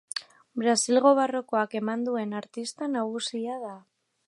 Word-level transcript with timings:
Brasilgo 0.61 1.11
barrokoak 1.19 1.77
eman 1.81 2.07
duen 2.09 2.35
artista 2.41 2.91
nagusia 2.97 3.63
da. 3.69 3.79